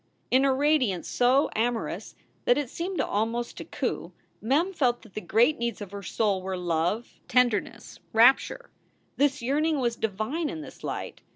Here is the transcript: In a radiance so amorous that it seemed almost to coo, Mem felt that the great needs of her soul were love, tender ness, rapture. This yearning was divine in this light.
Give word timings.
In 0.31 0.45
a 0.45 0.51
radiance 0.51 1.07
so 1.07 1.51
amorous 1.55 2.15
that 2.45 2.57
it 2.57 2.71
seemed 2.71 2.99
almost 2.99 3.55
to 3.57 3.63
coo, 3.65 4.13
Mem 4.41 4.73
felt 4.73 5.03
that 5.03 5.13
the 5.13 5.21
great 5.21 5.59
needs 5.59 5.79
of 5.79 5.91
her 5.91 6.01
soul 6.01 6.41
were 6.41 6.57
love, 6.57 7.19
tender 7.27 7.61
ness, 7.61 7.99
rapture. 8.11 8.71
This 9.17 9.43
yearning 9.43 9.79
was 9.79 9.95
divine 9.95 10.49
in 10.49 10.61
this 10.61 10.83
light. 10.83 11.21